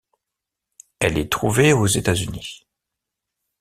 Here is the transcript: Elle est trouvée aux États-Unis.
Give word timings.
Elle 0.99 1.19
est 1.19 1.31
trouvée 1.31 1.73
aux 1.73 1.85
États-Unis. 1.85 2.65